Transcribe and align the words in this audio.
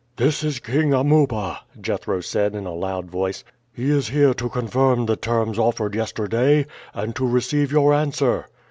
"This 0.15 0.43
is 0.43 0.59
King 0.59 0.95
Amuba," 0.95 1.59
Jethro 1.79 2.21
said 2.21 2.55
in 2.55 2.65
a 2.65 2.73
loud 2.73 3.11
voice. 3.11 3.43
"He 3.71 3.91
is 3.91 4.09
here 4.09 4.33
to 4.33 4.49
confirm 4.49 5.05
the 5.05 5.15
terms 5.15 5.59
offered 5.59 5.93
yesterday, 5.93 6.65
and 6.95 7.15
to 7.15 7.27
receive 7.27 7.71
your 7.71 7.93
answer." 7.93 8.47